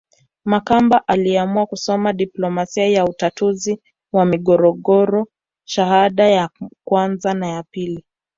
[0.45, 3.81] Makamba aliamua kusoma diplomasia ya utatuzi
[4.13, 5.27] wa migogoro
[5.65, 6.49] shahada ya
[6.83, 8.05] kwanza na ya pili